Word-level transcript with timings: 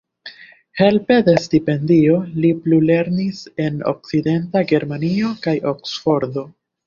Helpe 0.79 1.17
de 1.27 1.35
stipendio 1.41 2.15
li 2.45 2.51
plulernis 2.63 3.43
en 3.65 3.77
Okcidenta 3.93 4.65
Germanio 4.71 5.31
kaj 5.47 5.55
Oksfordo. 5.73 6.47